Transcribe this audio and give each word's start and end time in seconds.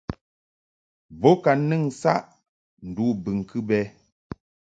Bo 1.19 1.29
ka 1.43 1.51
nɨn 1.67 1.83
saʼ 2.01 2.21
ndu 2.89 3.03
bɨŋkɨ 3.23 3.57
bɛ. 3.67 3.79